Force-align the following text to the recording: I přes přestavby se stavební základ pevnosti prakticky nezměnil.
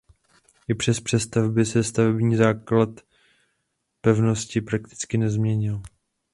I 0.67 0.73
přes 0.73 0.99
přestavby 0.99 1.65
se 1.65 1.83
stavební 1.83 2.35
základ 2.35 2.89
pevnosti 4.01 4.61
prakticky 4.61 5.17
nezměnil. 5.17 5.81